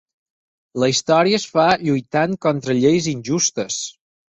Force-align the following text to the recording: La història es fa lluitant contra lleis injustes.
La 0.83 0.89
història 0.93 1.39
es 1.43 1.47
fa 1.59 1.67
lluitant 1.85 2.37
contra 2.49 2.81
lleis 2.83 3.15
injustes. 3.17 3.83